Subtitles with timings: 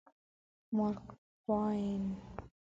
[0.75, 1.05] مارک
[1.43, 2.03] ټواین